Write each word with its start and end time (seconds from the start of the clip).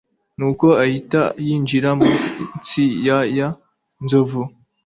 nuko 0.37 0.65
ahita 0.83 1.21
yinjira 1.45 1.89
mu 1.99 2.09
nsi 2.59 2.83
ya 3.05 3.17
ya 3.37 3.47
nzovu 4.03 4.41